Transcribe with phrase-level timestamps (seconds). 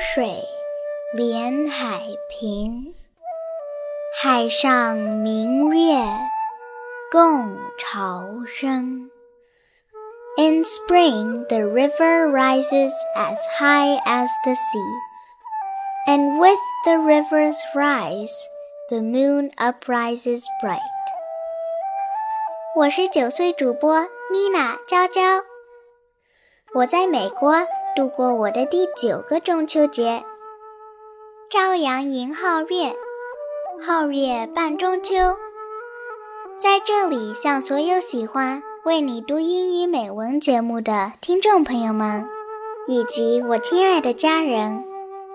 [0.00, 0.42] 水
[1.12, 2.00] 连海
[2.30, 2.94] 平，
[4.22, 5.98] 海上明月
[7.12, 9.10] 共潮生。
[10.38, 14.96] In spring, the river rises as high as the sea,
[16.06, 18.32] and with the river's rise,
[18.88, 20.80] the moon uprises bright.
[22.76, 25.44] 我是九岁主播妮娜娇娇，
[26.72, 30.23] 我在美国 度过我的第九个中秋节。
[31.49, 32.95] 朝阳迎皓月，
[33.81, 35.15] 皓月伴中秋。
[36.57, 42.25] 在这里，向所有喜欢为你读英语美文节目的听众朋友们，
[42.87, 44.85] 以及我亲爱的家人，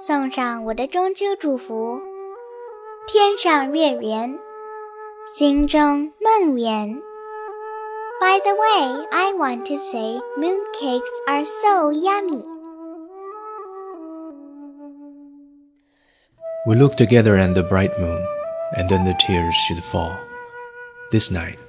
[0.00, 2.00] 送上我的中秋祝福：
[3.06, 4.38] 天上月圆，
[5.26, 7.02] 心中梦圆。
[8.19, 12.43] By the way, I want to say mooncakes are so yummy.
[16.65, 18.23] We look together at the bright moon,
[18.77, 20.13] and then the tears should fall.
[21.11, 21.59] This night,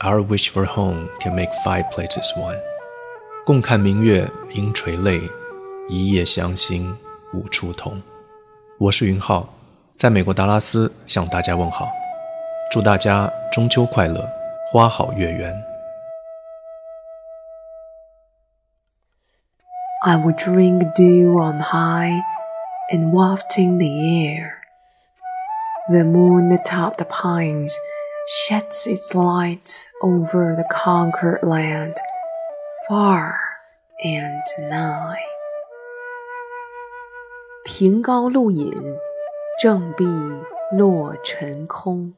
[0.00, 2.58] our wish for home can make five places one.
[3.46, 5.22] 共看明月应垂泪，
[5.88, 6.94] 一夜相心
[7.32, 8.02] 无处同。
[8.78, 9.48] 我是云浩，
[9.96, 11.88] 在美国达拉斯向大家问好，
[12.70, 14.28] 祝大家中秋快乐，
[14.72, 15.54] 花好月圆。
[20.04, 22.22] I would drink dew on high
[22.90, 24.58] and wafting the air.
[25.90, 27.76] The moon atop the pines
[28.26, 31.96] sheds its light over the conquered land,
[32.88, 33.34] far
[34.04, 35.18] and nigh.
[37.64, 38.72] 平高露隐，
[39.60, 40.06] 正壁
[40.72, 42.14] 落尘空。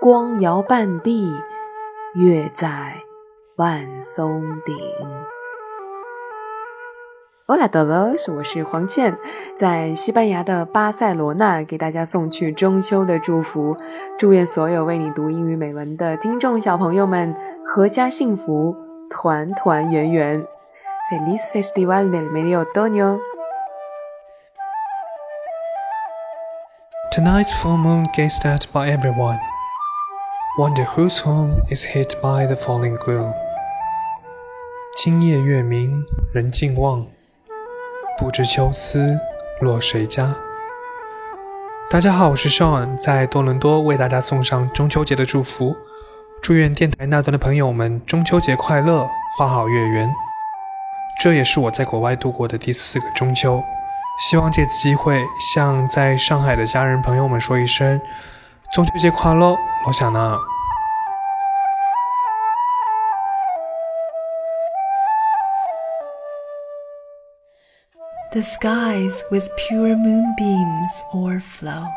[0.00, 1.28] 光摇半壁，
[2.14, 2.94] 月在
[3.56, 4.76] 万松顶。
[7.45, 9.17] Hola todos，我是黄倩，
[9.57, 13.75] 在西班牙的巴塞罗那给大家送去中秋的祝福，
[14.17, 17.35] 祝愿所有为你读英语美文的听众小朋友们
[17.75, 18.73] 阖家幸福，
[19.09, 20.47] 团团圆圆。
[21.11, 23.19] Feliz Festival del Medio Otoño!
[27.11, 29.37] Tonight's full moon gazed at by everyone.
[30.57, 33.33] Wonder whose home is hit by the falling gloom.
[35.03, 37.05] 今夜月明人尽望。
[38.15, 39.19] 不知秋思
[39.59, 40.35] 落谁家？
[41.89, 45.75] 大家好，我是 Sean，在多伦多为大家送上中秋节的祝福，
[46.41, 49.07] 祝愿电台那端的朋友们中秋节快乐，
[49.37, 50.13] 花好月圆。
[51.21, 53.63] 这也是我在国外度过的第四个中秋，
[54.19, 55.23] 希望借此机会
[55.55, 57.99] 向在上海的家人朋友们说一声
[58.75, 59.57] 中秋节快乐，
[59.87, 60.37] 我想呢。
[68.32, 71.88] The skies with pure moonbeams o'erflow,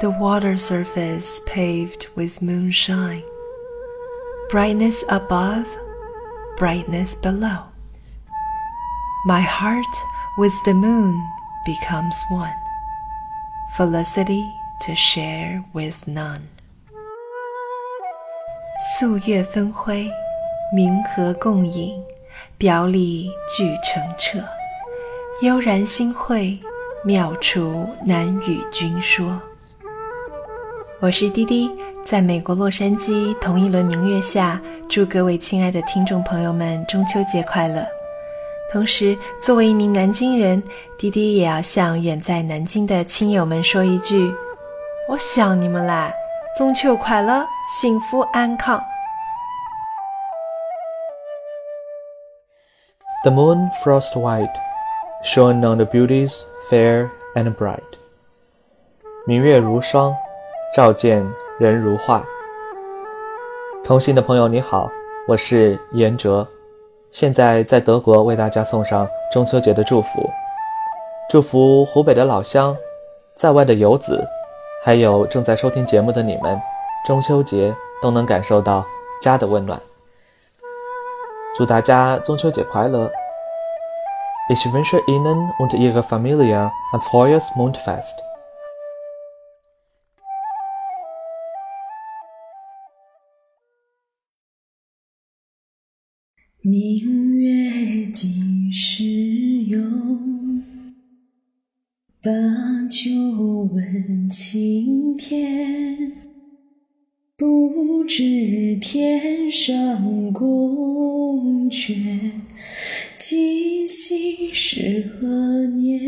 [0.00, 3.22] the water surface paved with moonshine,
[4.50, 5.66] brightness above,
[6.58, 7.64] brightness below.
[9.26, 9.94] My heart
[10.36, 11.18] with the moon
[11.64, 12.52] becomes one,
[13.76, 14.44] felicity
[14.82, 16.48] to share with none.
[18.98, 20.10] 素月分辉，
[20.74, 22.04] 明和共饮，
[22.58, 24.46] 表里俱澄澈。
[25.41, 26.57] 悠然心会，
[27.01, 29.39] 妙处难与君说。
[30.99, 31.71] 我是滴滴，
[32.03, 37.87] 在美国洛杉矶同一轮明月下，祝各位亲爱的听众朋友们中秋节快乐。
[38.69, 40.61] 同时，作为一名南京人，
[40.97, 44.35] 滴滴也要向远在南京的亲友们说一句：
[45.07, 46.11] 我想你们啦！
[46.57, 47.45] 中秋快乐，
[47.79, 48.77] 幸福安康。
[53.23, 54.68] The moon frost white.
[55.21, 57.83] Shone on the beauties fair and bright。
[59.25, 60.15] 明月如霜，
[60.73, 61.29] 照见
[61.59, 62.23] 人如画。
[63.83, 64.89] 同行的朋友你好，
[65.27, 66.47] 我是严哲，
[67.11, 70.29] 现在在德国为大家送上中秋节的祝福，
[71.29, 72.75] 祝福湖北的老乡，
[73.35, 74.25] 在外的游子，
[74.85, 76.57] 还有正在收听节目的你们，
[77.05, 78.85] 中秋节都能感受到
[79.21, 79.77] 家的温暖。
[81.57, 83.11] 祝大家中秋节快乐
[84.48, 88.22] ！Ich wünsche Ihnen und Ihrer Familie ein frohes Mondfest.
[96.66, 99.04] 明月几时
[99.66, 99.82] 有？
[102.22, 102.30] 把
[102.88, 103.04] 酒
[103.70, 106.27] 问青天。
[107.39, 111.69] 不知天上宫。
[111.71, 111.95] 阙，
[113.17, 116.01] 今夕是何年？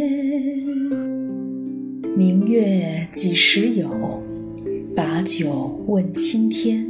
[2.18, 4.22] 明月几时有？
[4.94, 6.90] 把酒问青天。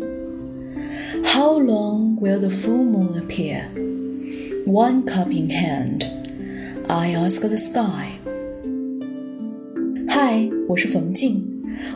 [1.23, 3.65] How long will the full moon appear?
[4.65, 6.07] One cup in hand,
[6.87, 8.13] I ask the sky.
[10.07, 11.45] 嗨，我是冯静，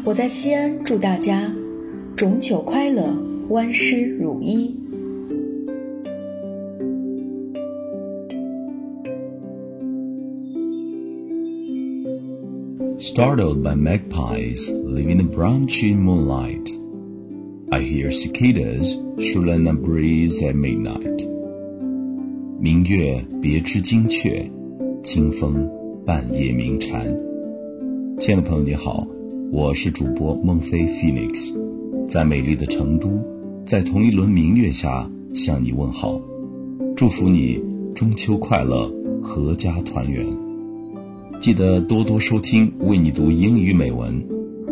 [0.03, 1.51] 我在西安，祝大家
[2.15, 3.13] 中秋快乐，
[3.49, 4.73] 万事如意。
[12.97, 16.71] Startled by magpies living in the branchy moonlight,
[17.71, 21.27] I hear cicadas shrilling a breeze at midnight.
[22.61, 24.49] 明月别枝惊鹊，
[25.03, 25.69] 清风
[26.05, 27.05] 半夜鸣蝉。
[28.19, 29.05] 亲爱的朋友，你好，
[29.51, 31.53] 我是主播孟非 Phoenix，
[32.08, 33.08] 在美丽的成都，
[33.64, 36.20] 在同一轮明月下向你问好，
[36.96, 37.62] 祝福你
[37.94, 38.90] 中秋快乐，
[39.22, 40.26] 阖家团圆。
[41.40, 44.22] 记得多多收听，为你读英语美文，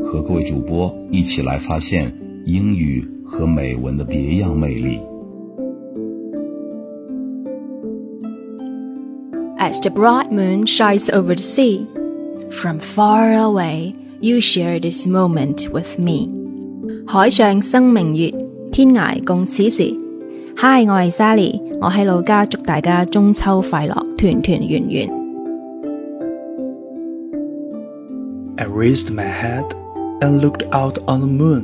[0.05, 2.13] 和各位主播一起来发现
[2.45, 4.99] 英语和美文的别样魅力。
[9.59, 11.87] As the bright moon shines over the sea,
[12.51, 16.29] from far away you share this moment with me.
[17.06, 18.34] 海上生明月，
[18.72, 19.84] 天涯共此时。
[20.56, 25.12] Hi，我係 Sally，我喺老家祝大家中秋快樂，團團圓圓。
[28.56, 29.66] I raised my head
[30.22, 31.64] and looked out on the moon.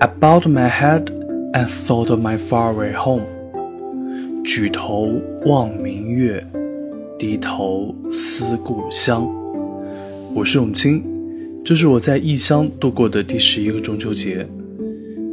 [0.00, 1.04] I bowed my head
[1.52, 3.24] and thought of my faraway home.
[4.42, 5.12] 举头
[5.44, 6.44] 望明月，
[7.18, 9.28] 低头思故乡。
[10.34, 11.04] 我是永清，
[11.64, 14.46] 这是我在异乡度过的第十一个中秋节。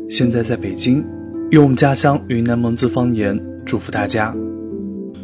[0.10, 1.04] 现在在北京，
[1.50, 4.34] 用家乡云南蒙自方言祝福大家，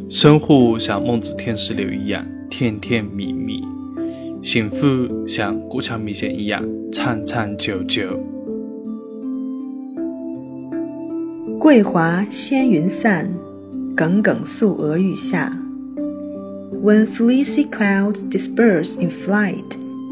[0.10, 3.64] 生活像孟子天石榴一样甜甜蜜蜜。
[4.44, 4.86] 幸福
[5.26, 6.62] 像过桥米线一样
[6.92, 8.20] 长长久久。
[11.58, 13.32] 桂华仙云散，
[13.96, 15.58] 耿耿素娥欲下。
[16.84, 19.64] When fleecy clouds disperse in flight,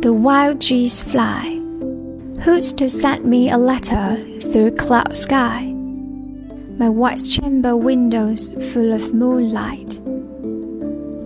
[0.00, 1.60] the wild geese fly.
[2.44, 5.72] Who's to send me a letter through cloud sky?
[6.78, 9.98] My white chamber windows full of moonlight.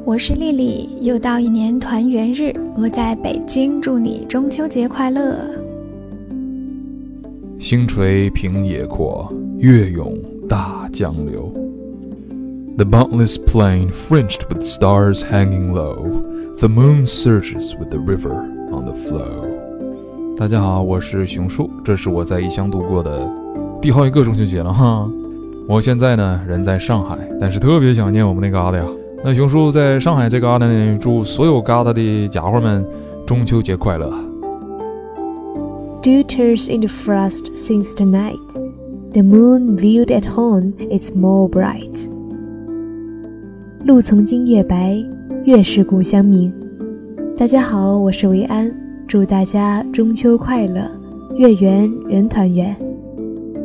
[0.04, 5.36] 我是丽丽，又到一年团圆日，我在北京，祝你中秋节快乐。
[7.58, 10.16] 星垂平野阔，月涌
[10.48, 11.52] 大江流。
[12.76, 16.22] The boundless plain fringed with stars hanging low,
[16.58, 19.47] the moon surges with the river On the flow.
[20.37, 23.29] 大家好，我是熊叔，这是我在异乡度过的
[23.81, 25.09] 第好几个中秋节了哈。
[25.67, 28.85] 我现在呢人在上海，但是特别想念我们那旮瘩呀。
[29.23, 32.85] 那熊叔在上海这旮瘩呢，祝所有旮瘩的家伙们
[33.25, 34.11] 中秋节快乐。
[36.03, 38.37] Dew tears in the frost since the night.
[39.13, 42.09] The moon viewed at home is more bright.
[43.85, 44.97] 路从今夜白，
[45.45, 46.64] 月是故乡明。
[47.37, 48.73] 大家好，我是维安，
[49.09, 50.89] 祝大家中秋快乐，
[51.35, 52.73] 月圆人团圆。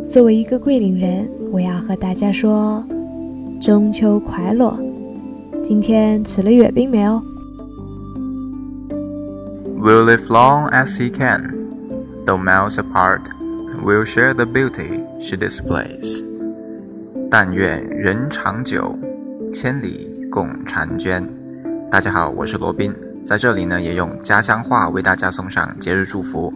[0.08, 2.84] 作为一个桂林人，我要和大家说
[3.62, 4.76] 中秋快乐。
[5.64, 7.22] 今天吃了月饼没有
[9.78, 11.54] ？We'll live long as he can,
[12.26, 13.20] though miles apart.
[13.84, 16.24] We'll share the beauty she displays.
[17.30, 18.98] 但愿人长久，
[19.54, 21.24] 千里共婵娟。
[21.88, 26.52] 大家好，我是罗宾，在这里呢，也用家乡话为大家送上节日祝福，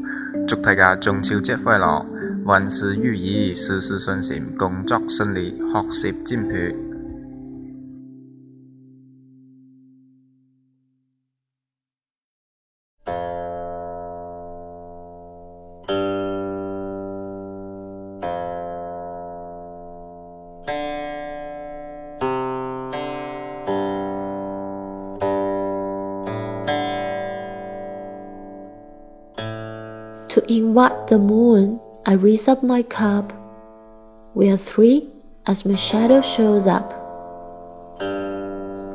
[0.49, 2.05] 祝大家中秋节快乐，
[2.45, 5.59] 万事如意，事事顺心，工作顺利，
[5.93, 6.94] 学习进步。
[30.35, 33.33] To invite the moon, I raise up my cup.
[34.35, 35.05] We are three
[35.47, 36.93] as my shadow shows up.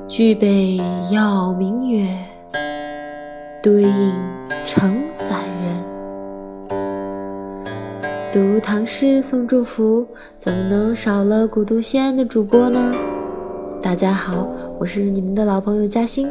[0.10, 0.82] 举杯
[1.14, 2.14] 邀明月，
[3.64, 4.14] 对影
[4.66, 5.82] 成三人。
[8.34, 10.06] 读唐诗送祝福，
[10.38, 12.94] 怎么能少了古都西安的主播呢？
[13.82, 14.46] 大家好，
[14.78, 16.30] 我是你们的老朋友嘉欣，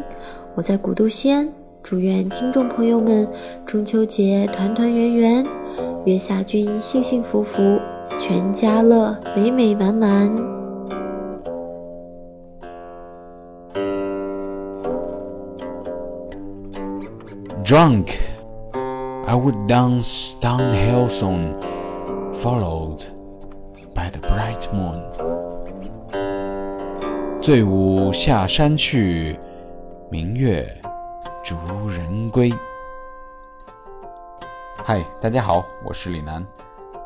[0.55, 1.49] 我在古都西安。
[1.91, 3.27] 祝愿听众朋友们
[3.65, 5.47] 中秋节团团圆圆，
[6.05, 7.81] 月下君幸幸福福，
[8.19, 10.29] 全家乐美美满满。
[17.65, 18.19] Drunk,
[19.25, 21.55] I would dance downhill soon,
[22.35, 23.01] followed
[23.95, 25.01] by the bright moon.
[27.41, 29.39] 醉舞下山去，
[30.11, 30.69] 明月。
[31.49, 32.53] 逐人归。
[34.85, 36.45] 嗨，大家好，我是李楠，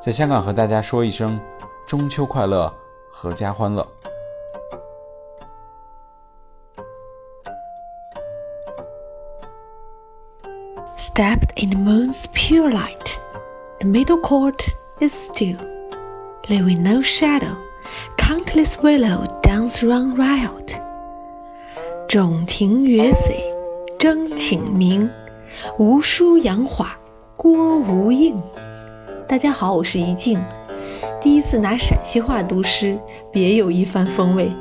[0.00, 1.40] 在香港和大家说一声
[1.86, 2.74] 中秋快乐，
[3.12, 3.86] 阖家欢乐。
[10.96, 13.14] Stepped in the moon's pure light,
[13.78, 14.60] the middle court
[14.98, 15.56] is still,
[16.48, 17.54] leaving no shadow.
[18.16, 20.80] Countless willow dance run riot.
[22.08, 23.30] 种庭月色。
[24.02, 25.08] 争请明，
[25.78, 26.98] 无书杨花
[27.36, 28.36] 郭无应。
[29.28, 30.42] 大家好，我是怡静，
[31.20, 32.98] 第一次拿陕西话读诗，
[33.30, 34.52] 别有一番风味。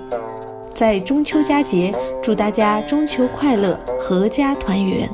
[0.76, 5.10] 在中秋佳节，祝大家中秋快乐，阖家团圆。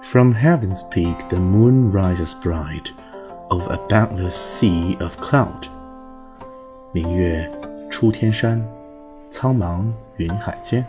[0.00, 2.86] From heaven's peak, the moon rises bright
[3.50, 5.68] over a boundless sea of cloud。
[6.92, 7.46] 明月
[7.90, 8.66] 出天山，
[9.30, 9.84] 苍茫
[10.16, 10.82] 云海间。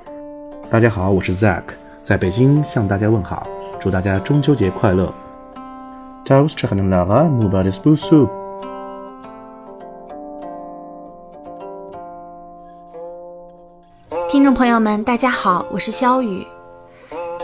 [0.70, 1.63] 大家好，我是 Zack，
[2.03, 3.48] 在北京向大家问好，
[3.79, 5.13] 祝大家中秋节快乐。
[14.29, 16.46] 听众朋友们，大家好，我是肖雨。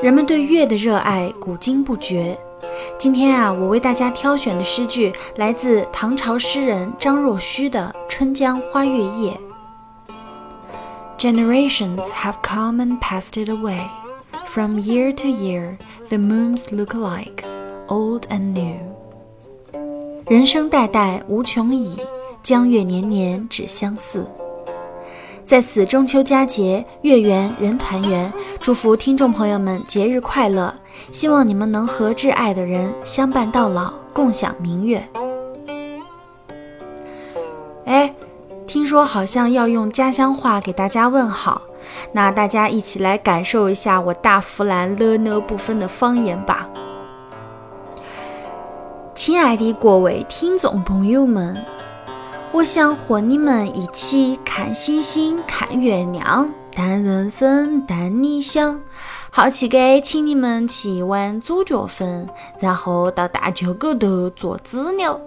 [0.02, 2.38] 人们对月的热爱古今不绝。
[2.98, 9.34] 今天啊，我为大家挑选的诗句来自唐朝诗人张若虚的《春江花月夜》。
[11.20, 13.86] Generations have come and passed it away.
[14.46, 17.44] From year to year, the moons look alike,
[17.90, 18.80] old and new.
[20.28, 21.98] 人生代代无穷已，
[22.42, 24.26] 江月年年只相似。
[25.46, 30.74] 在此中秋佳节，月圆人团圆，祝福听众朋友们节日快乐！
[31.12, 35.06] 希望你们能和挚爱的人相伴到老，共享明月。
[38.90, 41.62] 说好像要用家乡话给大家问好，
[42.12, 46.68] 那大家一起来感受一下我大弗兰了呢不分的方言吧。
[49.14, 51.56] 亲爱的各位听众朋友们，
[52.52, 58.82] 我想和你们一起看星星、看月亮、谈人生、谈理想。
[59.30, 62.28] 好奇的，请你们吃一碗猪脚粉，
[62.60, 65.22] 然后到大秋沟头做子牛。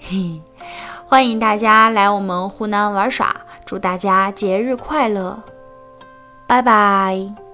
[0.00, 0.40] 嘿。
[1.08, 3.34] 欢迎大家来我们湖南玩耍，
[3.64, 5.40] 祝大家节日快乐，
[6.48, 7.45] 拜拜。